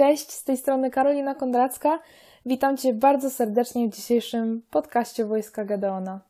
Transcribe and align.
Cześć, 0.00 0.30
z 0.30 0.44
tej 0.44 0.56
strony 0.56 0.90
Karolina 0.90 1.34
Kondracka. 1.34 1.98
Witam 2.46 2.76
Cię 2.76 2.94
bardzo 2.94 3.30
serdecznie 3.30 3.88
w 3.88 3.94
dzisiejszym 3.94 4.62
podcaście 4.70 5.24
Wojska 5.24 5.64
Gedeona. 5.64 6.20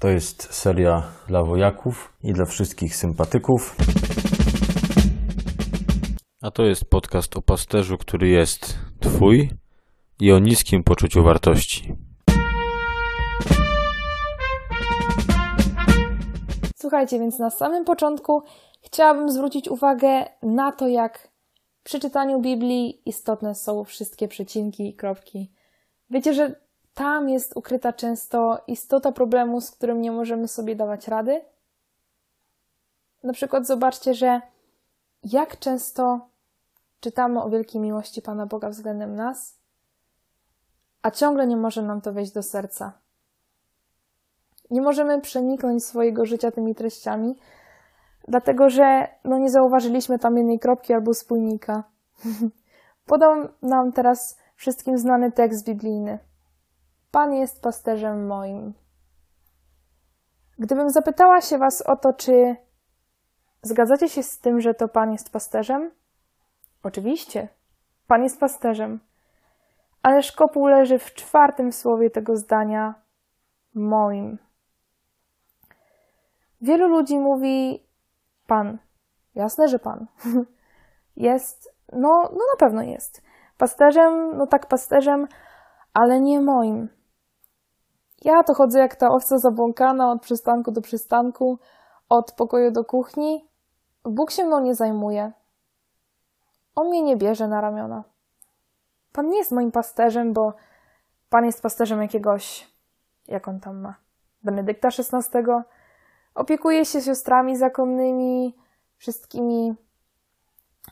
To 0.00 0.08
jest 0.08 0.54
seria 0.54 1.02
dla 1.28 1.44
wojaków 1.44 2.12
i 2.22 2.32
dla 2.32 2.44
wszystkich 2.44 2.96
sympatyków. 2.96 3.76
A 6.42 6.50
to 6.50 6.62
jest 6.62 6.84
podcast 6.84 7.36
o 7.36 7.42
pasterzu, 7.42 7.98
który 7.98 8.28
jest 8.28 8.78
Twój 9.00 9.50
i 10.20 10.32
o 10.32 10.38
niskim 10.38 10.84
poczuciu 10.84 11.22
wartości. 11.22 11.94
Słuchajcie, 16.84 17.18
więc 17.18 17.38
na 17.38 17.50
samym 17.50 17.84
początku 17.84 18.42
chciałabym 18.80 19.30
zwrócić 19.30 19.68
uwagę 19.68 20.24
na 20.42 20.72
to, 20.72 20.88
jak 20.88 21.28
przy 21.84 22.00
czytaniu 22.00 22.40
Biblii 22.40 23.02
istotne 23.08 23.54
są 23.54 23.84
wszystkie 23.84 24.28
przecinki 24.28 24.88
i 24.88 24.94
kropki. 24.94 25.52
Wiecie, 26.10 26.34
że 26.34 26.54
tam 26.94 27.28
jest 27.28 27.56
ukryta 27.56 27.92
często 27.92 28.58
istota 28.66 29.12
problemu, 29.12 29.60
z 29.60 29.70
którym 29.70 30.00
nie 30.00 30.12
możemy 30.12 30.48
sobie 30.48 30.76
dawać 30.76 31.08
rady? 31.08 31.44
Na 33.22 33.32
przykład 33.32 33.66
zobaczcie, 33.66 34.14
że 34.14 34.40
jak 35.22 35.58
często 35.58 36.28
czytamy 37.00 37.42
o 37.42 37.50
wielkiej 37.50 37.80
miłości 37.80 38.22
Pana 38.22 38.46
Boga 38.46 38.68
względem 38.68 39.16
nas, 39.16 39.58
a 41.02 41.10
ciągle 41.10 41.46
nie 41.46 41.56
może 41.56 41.82
nam 41.82 42.00
to 42.00 42.12
wejść 42.12 42.32
do 42.32 42.42
serca. 42.42 43.03
Nie 44.74 44.82
możemy 44.82 45.20
przeniknąć 45.20 45.84
swojego 45.84 46.24
życia 46.24 46.50
tymi 46.50 46.74
treściami, 46.74 47.36
dlatego 48.28 48.68
że 48.68 49.08
no, 49.24 49.38
nie 49.38 49.50
zauważyliśmy 49.50 50.18
tam 50.18 50.36
jednej 50.36 50.58
kropki 50.58 50.94
albo 50.94 51.14
spójnika. 51.14 51.84
Podam 53.10 53.48
nam 53.62 53.92
teraz 53.92 54.38
wszystkim 54.56 54.98
znany 54.98 55.32
tekst 55.32 55.66
biblijny. 55.66 56.18
Pan 57.10 57.34
jest 57.34 57.62
pasterzem 57.62 58.26
moim. 58.26 58.74
Gdybym 60.58 60.90
zapytała 60.90 61.40
się 61.40 61.58
Was 61.58 61.82
o 61.86 61.96
to, 61.96 62.12
czy 62.12 62.56
zgadzacie 63.62 64.08
się 64.08 64.22
z 64.22 64.40
tym, 64.40 64.60
że 64.60 64.74
to 64.74 64.88
Pan 64.88 65.12
jest 65.12 65.32
pasterzem? 65.32 65.90
Oczywiście, 66.82 67.48
Pan 68.06 68.22
jest 68.22 68.40
pasterzem. 68.40 69.00
Ale 70.02 70.22
szkopuł 70.22 70.66
leży 70.66 70.98
w 70.98 71.14
czwartym 71.14 71.72
słowie 71.72 72.10
tego 72.10 72.36
zdania 72.36 72.94
moim. 73.74 74.43
Wielu 76.64 76.88
ludzi 76.88 77.18
mówi 77.18 77.86
Pan. 78.46 78.78
Jasne, 79.34 79.68
że 79.68 79.78
Pan. 79.78 80.06
Jest, 81.16 81.74
no, 81.92 82.08
no 82.22 82.38
na 82.52 82.56
pewno 82.58 82.82
jest. 82.82 83.22
Pasterzem, 83.58 84.36
no 84.36 84.46
tak 84.46 84.66
pasterzem, 84.66 85.26
ale 85.92 86.20
nie 86.20 86.40
moim. 86.40 86.88
Ja 88.24 88.42
to 88.42 88.54
chodzę 88.54 88.78
jak 88.78 88.96
ta 88.96 89.08
owca 89.08 89.38
zabłąkana 89.38 90.10
od 90.10 90.22
przystanku 90.22 90.72
do 90.72 90.80
przystanku, 90.80 91.58
od 92.08 92.32
pokoju 92.32 92.70
do 92.70 92.84
kuchni. 92.84 93.48
Bóg 94.04 94.30
się 94.30 94.44
mną 94.44 94.60
nie 94.60 94.74
zajmuje. 94.74 95.32
On 96.76 96.88
mnie 96.88 97.02
nie 97.02 97.16
bierze 97.16 97.48
na 97.48 97.60
ramiona. 97.60 98.04
Pan 99.12 99.28
nie 99.28 99.38
jest 99.38 99.52
moim 99.52 99.72
pasterzem, 99.72 100.32
bo 100.32 100.52
Pan 101.30 101.44
jest 101.44 101.62
pasterzem 101.62 102.02
jakiegoś, 102.02 102.72
jak 103.28 103.48
on 103.48 103.60
tam 103.60 103.80
ma, 103.80 103.94
Benedykta 104.42 104.88
XVI. 104.88 105.38
Opiekuje 106.34 106.84
się 106.84 107.00
siostrami 107.00 107.56
zakonnymi, 107.56 108.56
wszystkimi, 108.96 109.74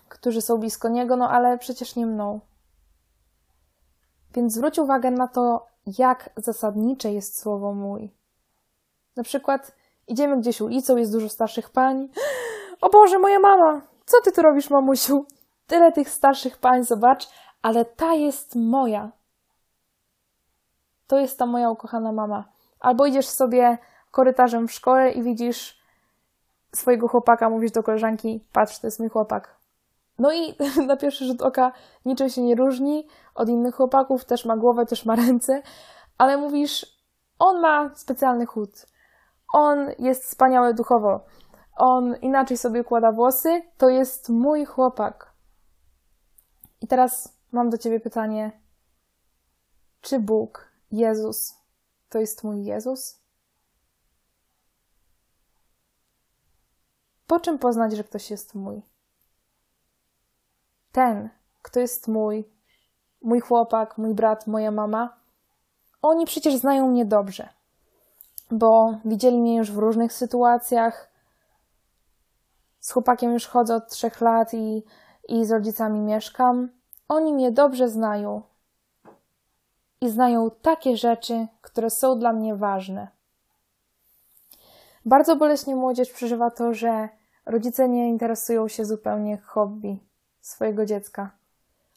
którzy 0.09 0.41
są 0.41 0.59
blisko 0.59 0.89
niego, 0.89 1.17
no 1.17 1.31
ale 1.31 1.59
przecież 1.59 1.97
nie 1.97 2.07
mną. 2.07 2.41
Więc 4.35 4.53
zwróć 4.53 4.79
uwagę 4.79 5.11
na 5.11 5.29
to, 5.29 5.67
jak 5.99 6.31
zasadnicze 6.37 7.13
jest 7.13 7.41
słowo 7.41 7.73
mój. 7.73 8.11
Na 9.17 9.23
przykład 9.23 9.73
idziemy 10.09 10.41
gdzieś 10.41 10.61
ulicą, 10.61 10.97
jest 10.97 11.13
dużo 11.13 11.29
starszych 11.29 11.71
pań. 11.71 12.09
O 12.81 12.91
Boże, 12.91 13.19
moja 13.19 13.39
mama! 13.39 13.83
Co 14.07 14.17
ty 14.25 14.33
tu 14.33 14.43
robisz, 14.43 14.71
mamusiu? 14.71 15.27
Tyle 15.67 15.93
tych 15.93 16.11
starszych 16.11 16.59
pań, 16.59 16.85
zobacz, 16.85 17.29
ale 17.63 17.85
ta 17.85 18.15
jest 18.15 18.57
moja. 18.57 19.11
To 21.07 21.19
jest 21.19 21.39
ta 21.39 21.47
moja 21.47 21.71
ukochana 21.71 22.13
mama. 22.13 22.45
Albo 22.81 23.07
idziesz 23.07 23.29
sobie 23.29 23.79
korytarzem 24.13 24.69
w 24.69 24.73
szkole 24.73 25.11
i 25.11 25.23
widzisz 25.23 25.83
swojego 26.75 27.09
chłopaka, 27.09 27.51
mówisz 27.51 27.71
do 27.71 27.83
koleżanki, 27.83 28.45
patrz, 28.53 28.79
to 28.79 28.87
jest 28.87 29.01
mój 29.01 29.09
chłopak. 29.09 29.57
No 30.19 30.33
i 30.33 30.55
na 30.87 30.97
pierwszy 30.97 31.25
rzut 31.25 31.43
oka 31.43 31.73
niczym 32.05 32.29
się 32.29 32.43
nie 32.43 32.55
różni 32.55 33.07
od 33.35 33.49
innych 33.49 33.75
chłopaków, 33.75 34.25
też 34.25 34.45
ma 34.45 34.57
głowę, 34.57 34.87
też 34.87 35.05
ma 35.05 35.17
ręce, 35.17 35.63
ale 36.19 36.37
mówisz, 36.37 36.87
on 37.39 37.61
ma 37.61 37.91
specjalny 37.95 38.47
chód, 38.47 38.87
on 39.53 39.91
jest 39.99 40.25
wspaniały 40.25 40.75
duchowo, 40.75 41.21
on 41.77 42.17
inaczej 42.17 42.57
sobie 42.57 42.81
układa 42.81 43.13
włosy, 43.13 43.63
to 43.79 43.89
jest 43.89 44.29
mój 44.29 44.65
chłopak. 44.65 45.33
I 46.81 46.87
teraz 46.87 47.39
mam 47.53 47.71
do 47.71 47.79
ciebie 47.79 48.01
pytanie, 48.01 48.61
czy 50.01 50.21
Bóg, 50.21 50.69
Jezus, 50.91 51.55
to 52.09 52.19
jest 52.19 52.45
mój 52.45 52.65
Jezus? 52.65 53.22
Po 57.27 57.41
czym 57.41 57.59
poznać, 57.59 57.93
że 57.93 58.05
ktoś 58.05 58.31
jest 58.31 58.55
mój? 58.55 58.83
Ten, 60.93 61.29
kto 61.63 61.81
jest 61.81 62.09
mój, 62.09 62.49
mój 63.23 63.41
chłopak, 63.41 63.99
mój 63.99 64.15
brat, 64.15 64.47
moja 64.47 64.71
mama, 64.71 65.17
oni 66.03 66.27
przecież 66.27 66.55
znają 66.55 66.91
mnie 66.91 67.05
dobrze, 67.05 67.49
bo 68.51 68.99
widzieli 69.05 69.41
mnie 69.41 69.57
już 69.57 69.73
w 69.73 69.79
różnych 69.79 70.13
sytuacjach. 70.13 71.13
Z 72.81 72.93
chłopakiem 72.93 73.33
już 73.33 73.47
chodzę 73.47 73.75
od 73.75 73.89
trzech 73.89 74.21
lat 74.21 74.55
i, 74.55 74.85
i 75.29 75.45
z 75.45 75.51
rodzicami 75.51 76.01
mieszkam. 76.01 76.69
Oni 77.09 77.35
mnie 77.35 77.53
dobrze 77.53 77.89
znają 77.89 78.43
i 80.01 80.11
znają 80.11 80.51
takie 80.63 80.97
rzeczy, 80.97 81.47
które 81.61 81.91
są 81.91 82.19
dla 82.19 82.33
mnie 82.33 82.57
ważne. 82.57 83.09
Bardzo 85.05 85.37
boleśnie 85.37 85.77
młodzież 85.77 86.11
przeżywa 86.11 86.51
to, 86.51 86.75
że 86.75 87.09
rodzice 87.47 87.89
nie 87.89 88.09
interesują 88.09 88.69
się 88.69 88.85
zupełnie 88.85 89.39
hobby 89.39 89.99
swojego 90.41 90.87
dziecka. 90.87 91.31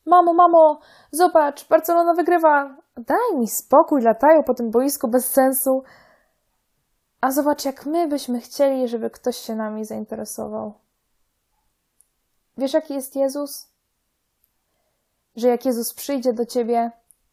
Mamo, 0.06 0.34
mamo, 0.34 0.80
zobacz, 1.12 1.68
Barcelona 1.68 2.14
wygrywa. 2.14 2.78
Daj 2.98 3.38
mi 3.40 3.48
spokój, 3.48 4.02
latają 4.02 4.44
po 4.44 4.54
tym 4.54 4.72
boisku 4.72 5.08
bez 5.08 5.30
sensu. 5.30 5.84
A 7.22 7.32
zobacz, 7.32 7.66
jak 7.66 7.86
my 7.86 8.08
byśmy 8.08 8.42
chcieli, 8.42 8.88
żeby 8.88 9.10
ktoś 9.10 9.38
się 9.38 9.56
nami 9.56 9.86
zainteresował. 9.86 10.74
Wiesz, 12.58 12.74
jaki 12.74 12.94
jest 12.94 13.16
Jezus? 13.16 13.70
Że 15.36 15.48
jak 15.48 15.66
Jezus 15.66 15.94
przyjdzie 15.94 16.34
do 16.34 16.46
ciebie, 16.46 16.92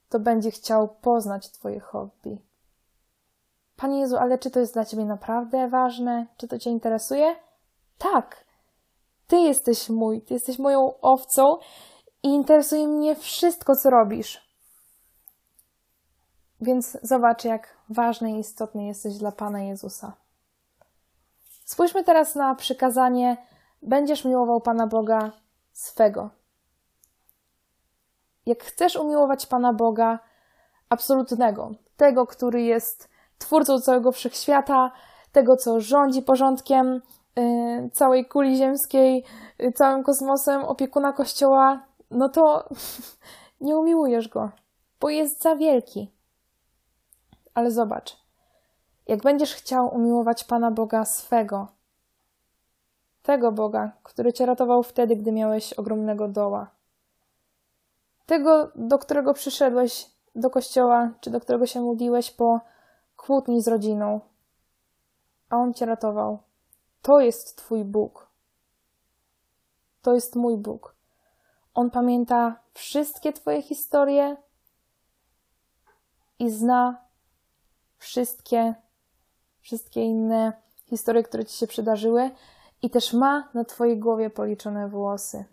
to 0.09 0.21
będzie 0.21 0.51
chciał 0.51 0.89
poznać 0.89 1.51
Twoje 1.51 1.81
hobby. 1.81 2.39
Panie 3.77 4.01
Jezu, 4.01 4.17
ale 4.17 4.39
czy 4.39 4.51
to 4.51 4.61
jest 4.61 4.75
dla 4.75 4.85
Ciebie 4.85 5.05
naprawdę 5.05 5.69
ważne? 5.69 6.27
Czy 6.37 6.49
to 6.49 6.59
Cię 6.59 6.71
interesuje? 6.71 7.37
Tak. 7.99 8.45
Ty 9.27 9.37
jesteś 9.37 9.89
mój, 9.89 10.23
Ty 10.23 10.35
jesteś 10.35 10.59
moją 10.59 11.01
owcą 11.01 11.57
i 12.23 12.29
interesuje 12.29 12.89
mnie 12.89 13.17
wszystko, 13.17 13.77
co 13.77 13.91
robisz. 13.91 14.53
Więc 16.61 16.99
zobacz, 17.03 17.45
jak 17.45 17.77
ważny 17.89 18.33
i 18.33 18.39
istotny 18.39 18.87
jesteś 18.87 19.19
dla 19.19 19.33
Pana 19.33 19.63
Jezusa. 19.63 20.13
Spójrzmy 21.65 22.05
teraz 22.05 22.35
na 22.35 22.55
przykazanie: 22.55 23.37
Będziesz 23.83 24.25
miłował 24.25 24.61
Pana 24.61 24.87
Boga 24.87 25.33
swego. 25.73 26.31
Jak 28.47 28.65
chcesz 28.65 28.97
umiłować 28.97 29.47
Pana 29.47 29.73
Boga 29.73 30.19
absolutnego, 30.89 31.71
tego, 31.97 32.27
który 32.27 32.63
jest 32.63 33.12
twórcą 33.43 33.81
całego 33.81 34.13
wszechświata, 34.13 34.91
tego, 35.33 35.57
co 35.57 35.81
rządzi 35.81 36.23
porządkiem 36.23 37.03
yy, 37.37 37.91
całej 37.93 38.27
kuli 38.27 38.57
ziemskiej, 38.57 39.25
yy, 39.59 39.73
całym 39.73 40.03
kosmosem, 40.03 40.65
opiekuna 40.65 41.13
Kościoła, 41.13 41.87
no 42.11 42.29
to 42.29 42.69
nie 43.61 43.77
umiłujesz 43.77 44.29
go, 44.29 44.51
bo 45.01 45.09
jest 45.09 45.43
za 45.43 45.57
wielki. 45.57 46.11
Ale 47.55 47.71
zobacz, 47.71 48.17
jak 49.09 49.23
będziesz 49.23 49.55
chciał 49.55 49.95
umiłować 49.95 50.45
Pana 50.45 50.71
Boga 50.71 51.05
swego, 51.05 51.69
tego 53.23 53.53
Boga, 53.53 53.93
który 54.03 54.33
cię 54.33 54.47
ratował 54.47 54.83
wtedy, 54.83 55.17
gdy 55.17 55.33
miałeś 55.33 55.73
ogromnego 55.73 56.29
doła, 56.29 56.71
tego, 58.27 58.71
do 58.75 58.99
którego 58.99 59.35
przyszedłeś 59.35 60.11
do 60.35 60.51
kościoła, 60.51 61.11
czy 61.21 61.31
do 61.31 61.41
którego 61.41 61.67
się 61.67 61.81
modliłeś 61.81 62.31
po 62.31 62.61
kłótni 63.23 63.63
z 63.63 63.69
rodziną, 63.69 64.21
a 65.51 65.57
on 65.57 65.75
cię 65.75 65.87
ratował. 65.87 66.39
To 67.03 67.21
jest 67.21 67.57
Twój 67.57 67.85
Bóg. 67.85 68.31
To 70.03 70.15
jest 70.15 70.37
mój 70.37 70.57
Bóg. 70.57 70.97
On 71.75 71.91
pamięta 71.91 72.61
wszystkie 72.75 73.33
Twoje 73.33 73.63
historie 73.63 74.37
i 76.39 76.51
zna 76.51 77.05
wszystkie, 77.99 78.75
wszystkie 79.61 80.01
inne 80.01 80.53
historie, 80.87 81.23
które 81.23 81.45
Ci 81.45 81.59
się 81.59 81.67
przydarzyły 81.67 82.31
i 82.83 82.91
też 82.91 83.13
ma 83.13 83.49
na 83.55 83.65
Twojej 83.65 83.99
głowie 83.99 84.31
policzone 84.31 84.89
włosy. 84.89 85.45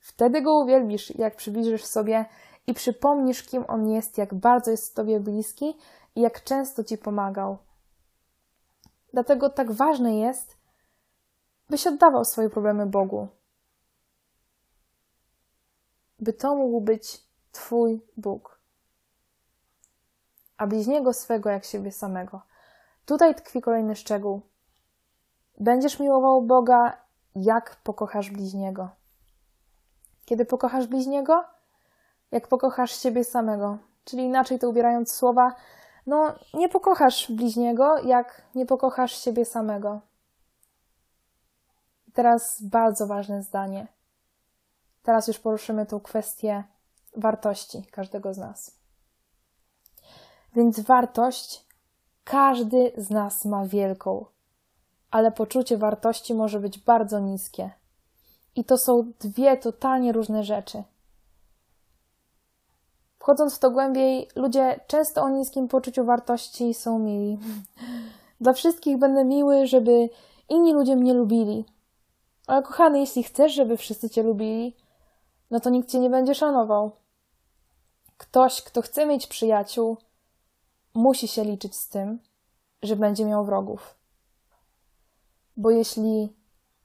Wtedy 0.00 0.42
Go 0.42 0.50
uwielbisz, 0.64 1.18
jak 1.18 1.36
przybliżysz 1.36 1.84
sobie 1.84 2.26
i 2.70 2.74
przypomnisz, 2.74 3.42
kim 3.42 3.64
On 3.68 3.88
jest, 3.88 4.18
jak 4.18 4.34
bardzo 4.34 4.70
jest 4.70 4.94
Tobie 4.94 5.20
bliski 5.20 5.76
i 6.14 6.20
jak 6.20 6.44
często 6.44 6.84
Ci 6.84 6.98
pomagał. 6.98 7.58
Dlatego 9.12 9.50
tak 9.50 9.72
ważne 9.72 10.16
jest, 10.16 10.56
byś 11.70 11.86
oddawał 11.86 12.24
swoje 12.24 12.50
problemy 12.50 12.86
Bogu. 12.86 13.28
By 16.18 16.32
to 16.32 16.54
mógł 16.54 16.80
być 16.80 17.24
Twój 17.52 18.00
Bóg. 18.16 18.60
A 20.56 20.66
bliźniego 20.66 21.12
swego 21.12 21.50
jak 21.50 21.64
siebie 21.64 21.92
samego. 21.92 22.42
Tutaj 23.06 23.34
tkwi 23.34 23.60
kolejny 23.60 23.96
szczegół. 23.96 24.40
Będziesz 25.60 26.00
miłował 26.00 26.42
Boga, 26.42 26.96
jak 27.34 27.76
pokochasz 27.76 28.30
bliźniego. 28.30 28.88
Kiedy 30.24 30.44
pokochasz 30.44 30.86
bliźniego, 30.86 31.44
jak 32.32 32.48
pokochasz 32.48 33.02
siebie 33.02 33.24
samego. 33.24 33.78
Czyli 34.04 34.22
inaczej 34.22 34.58
to 34.58 34.68
ubierając 34.68 35.12
słowa, 35.12 35.54
no 36.06 36.34
nie 36.54 36.68
pokochasz 36.68 37.32
bliźniego, 37.32 37.98
jak 37.98 38.42
nie 38.54 38.66
pokochasz 38.66 39.24
siebie 39.24 39.44
samego. 39.44 40.00
teraz 42.12 42.62
bardzo 42.62 43.06
ważne 43.06 43.42
zdanie. 43.42 43.86
Teraz 45.02 45.28
już 45.28 45.38
poruszymy 45.38 45.86
tą 45.86 46.00
kwestię 46.00 46.64
wartości 47.16 47.82
każdego 47.90 48.34
z 48.34 48.38
nas. 48.38 48.76
Więc 50.54 50.80
wartość 50.80 51.66
każdy 52.24 52.92
z 52.96 53.10
nas 53.10 53.44
ma 53.44 53.66
wielką, 53.66 54.24
ale 55.10 55.32
poczucie 55.32 55.78
wartości 55.78 56.34
może 56.34 56.60
być 56.60 56.78
bardzo 56.78 57.18
niskie. 57.18 57.70
I 58.56 58.64
to 58.64 58.78
są 58.78 59.12
dwie 59.20 59.56
totalnie 59.56 60.12
różne 60.12 60.44
rzeczy. 60.44 60.82
Wchodząc 63.20 63.56
w 63.56 63.58
to 63.58 63.70
głębiej, 63.70 64.28
ludzie 64.36 64.80
często 64.86 65.22
o 65.22 65.28
niskim 65.28 65.68
poczuciu 65.68 66.04
wartości 66.04 66.74
są 66.74 66.98
mili. 66.98 67.38
Dla 68.40 68.52
wszystkich 68.52 68.98
będę 68.98 69.24
miły, 69.24 69.66
żeby 69.66 70.08
inni 70.48 70.72
ludzie 70.72 70.96
mnie 70.96 71.14
lubili. 71.14 71.64
Ale 72.46 72.62
kochany, 72.62 73.00
jeśli 73.00 73.22
chcesz, 73.22 73.52
żeby 73.52 73.76
wszyscy 73.76 74.10
cię 74.10 74.22
lubili, 74.22 74.76
no 75.50 75.60
to 75.60 75.70
nikt 75.70 75.88
cię 75.88 75.98
nie 75.98 76.10
będzie 76.10 76.34
szanował. 76.34 76.90
Ktoś, 78.16 78.62
kto 78.62 78.82
chce 78.82 79.06
mieć 79.06 79.26
przyjaciół, 79.26 79.96
musi 80.94 81.28
się 81.28 81.44
liczyć 81.44 81.76
z 81.76 81.88
tym, 81.88 82.18
że 82.82 82.96
będzie 82.96 83.24
miał 83.24 83.44
wrogów. 83.44 83.94
Bo 85.56 85.70
jeśli 85.70 86.36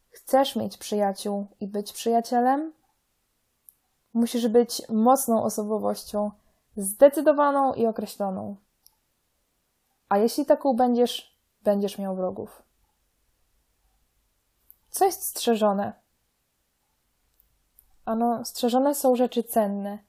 chcesz 0.10 0.56
mieć 0.56 0.78
przyjaciół 0.78 1.48
i 1.60 1.68
być 1.68 1.94
przyjacielem, 1.94 2.74
musisz 4.16 4.48
być 4.48 4.82
mocną 4.90 5.44
osobowością, 5.44 6.32
zdecydowaną 6.78 7.74
i 7.74 7.86
określoną. 7.86 8.56
A 10.10 10.18
jeśli 10.18 10.46
taką 10.46 10.74
będziesz, 10.74 11.38
będziesz 11.64 11.98
miał 11.98 12.16
wrogów. 12.16 12.64
Co 14.90 15.06
jest 15.06 15.26
strzeżone? 15.26 15.94
Ano, 18.06 18.46
strzeżone 18.46 18.96
są 18.96 19.16
rzeczy 19.16 19.44
cenne. 19.44 20.00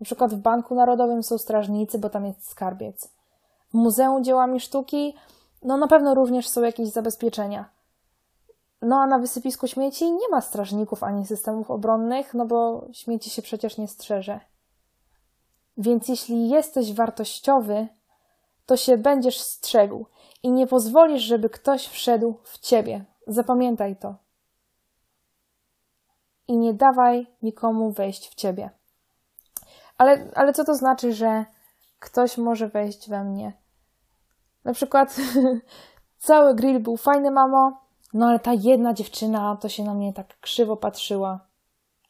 Na 0.00 0.04
przykład 0.04 0.34
w 0.34 0.38
Banku 0.38 0.74
Narodowym 0.74 1.22
są 1.22 1.38
strażnicy, 1.38 1.98
bo 1.98 2.10
tam 2.10 2.26
jest 2.26 2.50
skarbiec. 2.50 3.08
W 3.70 3.74
Muzeum 3.74 4.24
Dziełami 4.24 4.60
Sztuki, 4.60 5.14
no 5.62 5.76
na 5.76 5.86
pewno 5.86 6.14
również 6.14 6.48
są 6.48 6.62
jakieś 6.62 6.88
zabezpieczenia. 6.88 7.70
No 8.82 9.00
a 9.00 9.06
na 9.06 9.18
wysypisku 9.18 9.68
śmieci 9.68 10.12
nie 10.12 10.28
ma 10.28 10.40
strażników 10.40 11.02
ani 11.02 11.26
systemów 11.26 11.70
obronnych, 11.70 12.34
no 12.34 12.46
bo 12.46 12.86
śmieci 12.92 13.30
się 13.30 13.42
przecież 13.42 13.78
nie 13.78 13.88
strzeże. 13.88 14.40
Więc 15.76 16.08
jeśli 16.08 16.48
jesteś 16.48 16.92
wartościowy, 16.92 17.88
to 18.66 18.76
się 18.76 18.98
będziesz 18.98 19.40
strzegł 19.40 20.06
i 20.42 20.50
nie 20.50 20.66
pozwolisz, 20.66 21.22
żeby 21.22 21.50
ktoś 21.50 21.88
wszedł 21.88 22.38
w 22.42 22.58
ciebie. 22.58 23.04
Zapamiętaj 23.26 23.96
to. 23.96 24.14
I 26.48 26.56
nie 26.56 26.74
dawaj 26.74 27.26
nikomu 27.42 27.92
wejść 27.92 28.30
w 28.30 28.34
ciebie. 28.34 28.70
Ale, 29.98 30.30
ale 30.34 30.52
co 30.52 30.64
to 30.64 30.74
znaczy, 30.74 31.12
że 31.12 31.44
ktoś 31.98 32.38
może 32.38 32.68
wejść 32.68 33.08
we 33.08 33.24
mnie? 33.24 33.52
Na 34.64 34.72
przykład 34.72 35.16
cały 36.18 36.54
grill 36.54 36.80
był 36.80 36.96
fajny, 36.96 37.30
mamo, 37.30 37.81
no 38.12 38.26
ale 38.26 38.38
ta 38.38 38.52
jedna 38.52 38.94
dziewczyna 38.94 39.56
to 39.56 39.68
się 39.68 39.84
na 39.84 39.94
mnie 39.94 40.12
tak 40.12 40.40
krzywo 40.40 40.76
patrzyła. 40.76 41.40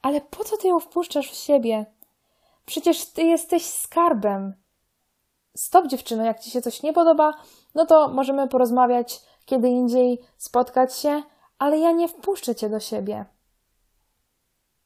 Ale 0.03 0.21
po 0.21 0.45
co 0.45 0.57
ty 0.57 0.69
ją 0.69 0.81
wpuszczasz 0.81 1.31
w 1.31 1.35
siebie? 1.35 1.87
Przecież 2.67 3.07
ty 3.07 3.23
jesteś 3.23 3.67
skarbem. 3.67 4.55
Stop, 5.57 5.87
dziewczyno, 5.87 6.25
jak 6.25 6.41
ci 6.41 6.51
się 6.51 6.63
coś 6.63 6.83
nie 6.83 6.93
podoba, 6.93 7.33
no 7.75 7.87
to 7.87 8.09
możemy 8.09 8.49
porozmawiać 8.49 9.21
kiedy 9.47 9.69
indziej, 9.69 10.21
spotkać 10.39 10.97
się, 10.97 11.23
ale 11.59 11.79
ja 11.79 11.93
nie 11.93 12.09
wpuszczę 12.09 12.55
cię 12.55 12.69
do 12.69 12.81
siebie. 12.81 13.25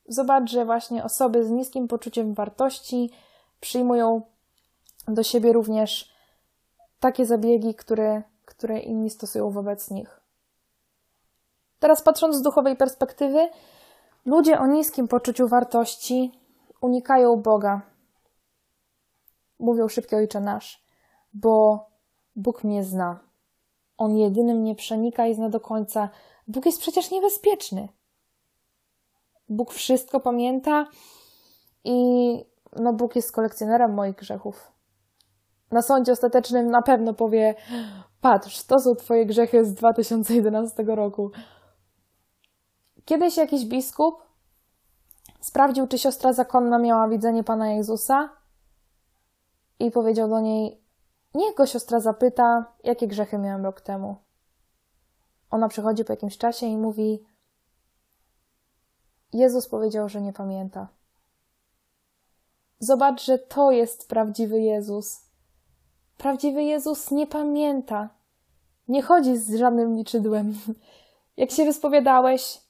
Zobacz, 0.09 0.51
że 0.51 0.65
właśnie 0.65 1.05
osoby 1.05 1.45
z 1.45 1.51
niskim 1.51 1.89
poczuciem 1.89 2.35
wartości 2.35 3.11
przyjmują 3.61 4.23
do 5.09 5.23
siebie 5.23 5.53
również 5.53 6.13
takie 7.01 7.27
zabiegi, 7.27 7.75
które, 7.75 8.23
które 8.45 8.79
inni 8.79 9.11
stosują 9.11 9.51
wobec 9.51 9.91
nich. 9.91 10.21
Teraz 11.87 12.03
patrząc 12.03 12.37
z 12.37 12.43
duchowej 12.43 12.77
perspektywy, 12.77 13.49
ludzie 14.25 14.59
o 14.59 14.67
niskim 14.67 15.09
poczuciu 15.09 15.49
wartości 15.49 16.33
unikają 16.81 17.37
Boga. 17.37 17.81
Mówią 19.59 19.89
szybkie 19.89 20.17
Ojcze 20.17 20.41
Nasz, 20.41 20.85
bo 21.35 21.85
Bóg 22.37 22.65
mnie 22.65 22.85
zna. 22.85 23.21
On 23.99 24.17
jedyny 24.17 24.55
mnie 24.55 24.75
przenika 24.75 25.27
i 25.27 25.35
zna 25.35 25.49
do 25.49 25.61
końca. 25.61 26.09
Bóg 26.49 26.67
jest 26.67 26.81
przecież 26.81 27.11
niebezpieczny. 27.11 27.89
Bóg 29.49 29.73
wszystko 29.73 30.21
pamięta 30.21 30.87
i 31.85 31.95
no 32.77 32.93
Bóg 32.93 33.17
jest 33.17 33.33
kolekcjonerem 33.33 33.95
moich 33.95 34.17
grzechów. 34.17 34.73
Na 35.71 35.83
sądzie 35.83 36.13
ostatecznym 36.13 36.71
na 36.71 36.83
pewno 36.83 37.15
powie: 37.15 37.55
Patrz, 38.21 38.63
to 38.63 38.79
są 38.79 38.95
Twoje 38.95 39.27
grzechy 39.27 39.65
z 39.65 39.75
2011 39.75 40.83
roku. 40.83 41.31
Kiedyś 43.07 43.37
jakiś 43.37 43.65
biskup 43.65 44.23
sprawdził, 45.41 45.87
czy 45.87 45.99
siostra 45.99 46.33
zakonna 46.33 46.79
miała 46.79 47.09
widzenie 47.09 47.45
Pana 47.45 47.71
Jezusa 47.71 48.29
i 49.79 49.91
powiedział 49.91 50.29
do 50.29 50.41
niej: 50.41 50.81
Niech 51.35 51.55
go 51.55 51.67
siostra 51.67 52.01
zapyta, 52.01 52.73
jakie 52.85 53.09
grzechy 53.09 53.39
miałem 53.39 53.65
rok 53.65 53.81
temu. 53.81 54.17
Ona 55.51 55.69
przychodzi 55.69 56.05
po 56.05 56.13
jakimś 56.13 56.39
czasie 56.39 56.67
i 56.67 56.77
mówi: 56.77 57.27
Jezus 59.33 59.69
powiedział, 59.69 60.09
że 60.09 60.21
nie 60.21 60.33
pamięta. 60.33 60.89
Zobacz, 62.79 63.25
że 63.25 63.39
to 63.39 63.71
jest 63.71 64.09
prawdziwy 64.09 64.61
Jezus. 64.61 65.21
Prawdziwy 66.19 66.63
Jezus 66.63 67.11
nie 67.11 67.27
pamięta. 67.27 68.09
Nie 68.89 69.03
chodzi 69.03 69.37
z 69.37 69.55
żadnym 69.55 69.97
liczydłem. 69.97 70.59
Jak 71.37 71.51
się 71.51 71.65
wyspowiadałeś, 71.65 72.66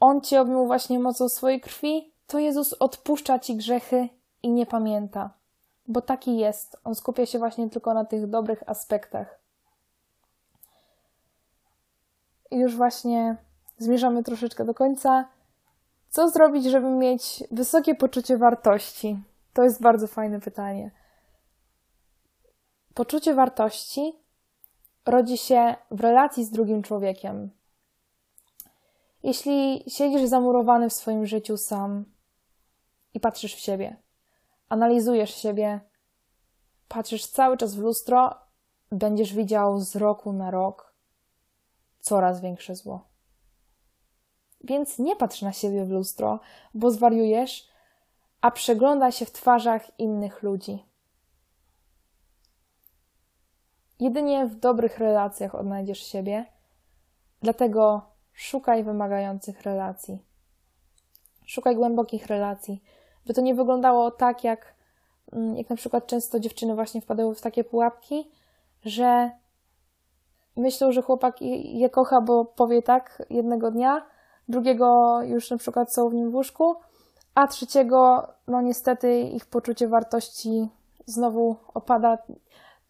On 0.00 0.20
cię 0.20 0.40
obmył 0.40 0.66
właśnie 0.66 0.98
mocą 0.98 1.28
swojej 1.28 1.60
krwi, 1.60 2.12
to 2.26 2.38
Jezus 2.38 2.72
odpuszcza 2.72 3.38
ci 3.38 3.56
grzechy 3.56 4.08
i 4.42 4.50
nie 4.50 4.66
pamięta. 4.66 5.30
Bo 5.88 6.02
taki 6.02 6.38
jest. 6.38 6.76
On 6.84 6.94
skupia 6.94 7.26
się 7.26 7.38
właśnie 7.38 7.70
tylko 7.70 7.94
na 7.94 8.04
tych 8.04 8.26
dobrych 8.26 8.62
aspektach. 8.66 9.38
I 12.50 12.58
już 12.58 12.76
właśnie 12.76 13.36
zmierzamy 13.78 14.22
troszeczkę 14.22 14.64
do 14.64 14.74
końca. 14.74 15.28
Co 16.10 16.28
zrobić, 16.28 16.64
żeby 16.64 16.90
mieć 16.90 17.44
wysokie 17.50 17.94
poczucie 17.94 18.38
wartości? 18.38 19.22
To 19.52 19.64
jest 19.64 19.82
bardzo 19.82 20.06
fajne 20.06 20.40
pytanie. 20.40 20.90
Poczucie 22.94 23.34
wartości 23.34 24.12
rodzi 25.06 25.38
się 25.38 25.74
w 25.90 26.00
relacji 26.00 26.44
z 26.44 26.50
drugim 26.50 26.82
człowiekiem. 26.82 27.50
Jeśli 29.22 29.84
siedzisz 29.88 30.28
zamurowany 30.28 30.88
w 30.90 30.92
swoim 30.92 31.26
życiu 31.26 31.56
sam 31.56 32.04
i 33.14 33.20
patrzysz 33.20 33.54
w 33.54 33.58
siebie, 33.58 33.96
analizujesz 34.68 35.34
siebie, 35.34 35.80
patrzysz 36.88 37.26
cały 37.26 37.56
czas 37.56 37.74
w 37.74 37.78
lustro, 37.78 38.34
będziesz 38.92 39.34
widział 39.34 39.80
z 39.80 39.96
roku 39.96 40.32
na 40.32 40.50
rok 40.50 40.94
coraz 42.00 42.40
większe 42.40 42.74
zło. 42.74 43.08
Więc 44.64 44.98
nie 44.98 45.16
patrz 45.16 45.42
na 45.42 45.52
siebie 45.52 45.84
w 45.84 45.90
lustro, 45.90 46.40
bo 46.74 46.90
zwariujesz, 46.90 47.68
a 48.40 48.50
przeglądaj 48.50 49.12
się 49.12 49.24
w 49.26 49.32
twarzach 49.32 49.98
innych 49.98 50.42
ludzi. 50.42 50.84
Jedynie 54.00 54.46
w 54.46 54.56
dobrych 54.56 54.98
relacjach 54.98 55.54
odnajdziesz 55.54 56.06
siebie, 56.06 56.46
dlatego 57.42 58.02
szukaj 58.38 58.84
wymagających 58.84 59.62
relacji. 59.62 60.22
Szukaj 61.46 61.76
głębokich 61.76 62.26
relacji, 62.26 62.82
by 63.26 63.34
to 63.34 63.40
nie 63.40 63.54
wyglądało 63.54 64.10
tak, 64.10 64.44
jak, 64.44 64.74
mm, 65.32 65.56
jak 65.56 65.70
na 65.70 65.76
przykład 65.76 66.06
często 66.06 66.40
dziewczyny 66.40 66.74
właśnie 66.74 67.00
wpadają 67.00 67.34
w 67.34 67.40
takie 67.40 67.64
pułapki, 67.64 68.30
że 68.84 69.30
myślą, 70.56 70.92
że 70.92 71.02
chłopak 71.02 71.42
je 71.64 71.90
kocha, 71.90 72.20
bo 72.20 72.44
powie 72.44 72.82
tak 72.82 73.22
jednego 73.30 73.70
dnia, 73.70 74.06
drugiego 74.48 75.18
już 75.22 75.50
na 75.50 75.56
przykład 75.56 75.94
są 75.94 76.08
w 76.08 76.14
nim 76.14 76.30
w 76.30 76.34
łóżku, 76.34 76.74
a 77.34 77.46
trzeciego, 77.46 78.28
no 78.46 78.60
niestety, 78.60 79.20
ich 79.20 79.46
poczucie 79.46 79.88
wartości 79.88 80.68
znowu 81.06 81.56
opada 81.74 82.18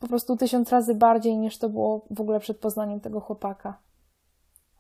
po 0.00 0.09
prostu 0.09 0.37
tysiąc 0.37 0.71
razy 0.71 0.95
bardziej 0.95 1.38
niż 1.38 1.59
to 1.59 1.69
było 1.69 2.07
w 2.11 2.21
ogóle 2.21 2.40
przed 2.40 2.59
poznaniem 2.59 3.00
tego 3.00 3.21
chłopaka. 3.21 3.88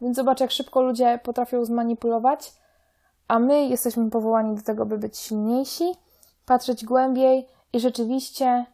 Więc 0.00 0.16
zobacz, 0.16 0.40
jak 0.40 0.50
szybko 0.50 0.82
ludzie 0.82 1.20
potrafią 1.22 1.64
zmanipulować, 1.64 2.54
a 3.28 3.38
my 3.38 3.66
jesteśmy 3.66 4.10
powołani 4.10 4.56
do 4.56 4.62
tego, 4.62 4.86
by 4.86 4.98
być 4.98 5.18
silniejsi, 5.18 5.94
patrzeć 6.46 6.84
głębiej 6.84 7.48
i 7.72 7.80
rzeczywiście 7.80 8.66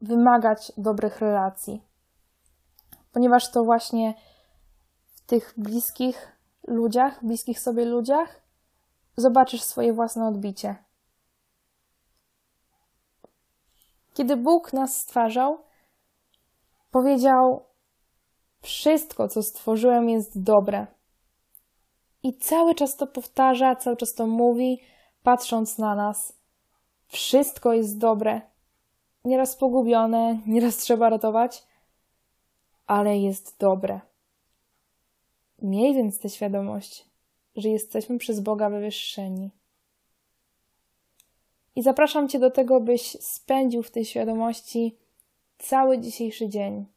wymagać 0.00 0.72
dobrych 0.76 1.20
relacji. 1.20 1.82
Ponieważ 3.12 3.50
to 3.50 3.64
właśnie 3.64 4.14
w 5.06 5.20
tych 5.26 5.54
bliskich 5.56 6.38
ludziach, 6.66 7.24
bliskich 7.24 7.60
sobie 7.60 7.84
ludziach, 7.84 8.40
zobaczysz 9.16 9.62
swoje 9.62 9.92
własne 9.92 10.28
odbicie. 10.28 10.76
Kiedy 14.14 14.36
Bóg 14.36 14.72
nas 14.72 14.96
stwarzał, 14.96 15.58
powiedział: 16.90 17.66
Wszystko, 18.64 19.28
co 19.28 19.42
stworzyłem, 19.42 20.08
jest 20.08 20.42
dobre. 20.42 20.86
I 22.22 22.34
cały 22.34 22.74
czas 22.74 22.96
to 22.96 23.06
powtarza, 23.06 23.76
cały 23.76 23.96
czas 23.96 24.14
to 24.14 24.26
mówi, 24.26 24.80
patrząc 25.22 25.78
na 25.78 25.94
nas. 25.94 26.32
Wszystko 27.06 27.72
jest 27.72 27.98
dobre. 27.98 28.40
Nieraz 29.24 29.56
pogubione, 29.56 30.38
nieraz 30.46 30.76
trzeba 30.76 31.10
ratować, 31.10 31.66
ale 32.86 33.18
jest 33.18 33.56
dobre. 33.58 34.00
Miej 35.62 35.94
więc 35.94 36.18
tę 36.18 36.28
świadomość, 36.28 37.04
że 37.56 37.68
jesteśmy 37.68 38.18
przez 38.18 38.40
Boga 38.40 38.70
wywyższeni. 38.70 39.50
I 41.76 41.82
zapraszam 41.82 42.28
Cię 42.28 42.38
do 42.38 42.50
tego, 42.50 42.80
byś 42.80 43.02
spędził 43.20 43.82
w 43.82 43.90
tej 43.90 44.04
świadomości 44.04 44.96
cały 45.58 45.98
dzisiejszy 45.98 46.48
dzień. 46.48 46.93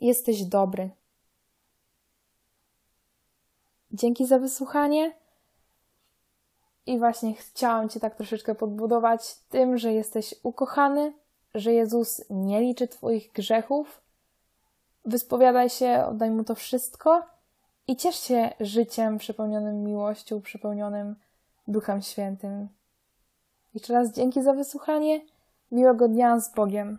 Jesteś 0.00 0.44
dobry. 0.44 0.90
Dzięki 3.90 4.26
za 4.26 4.38
wysłuchanie. 4.38 5.12
I 6.86 6.98
właśnie 6.98 7.34
chciałam 7.34 7.88
Cię 7.88 8.00
tak 8.00 8.14
troszeczkę 8.14 8.54
podbudować 8.54 9.34
tym, 9.48 9.78
że 9.78 9.92
jesteś 9.92 10.34
ukochany, 10.42 11.12
że 11.54 11.72
Jezus 11.72 12.24
nie 12.30 12.60
liczy 12.60 12.88
Twoich 12.88 13.32
grzechów. 13.32 14.00
Wyspowiadaj 15.04 15.70
się, 15.70 16.04
oddaj 16.08 16.30
Mu 16.30 16.44
to 16.44 16.54
wszystko 16.54 17.22
i 17.86 17.96
ciesz 17.96 18.20
się 18.20 18.50
życiem 18.60 19.18
przepełnionym 19.18 19.84
miłością, 19.84 20.40
przepełnionym 20.40 21.16
Duchem 21.68 22.02
Świętym. 22.02 22.68
Jeszcze 23.74 23.92
raz 23.92 24.12
dzięki 24.12 24.42
za 24.42 24.52
wysłuchanie. 24.52 25.20
Miłego 25.72 26.08
dnia 26.08 26.40
z 26.40 26.54
Bogiem. 26.54 26.98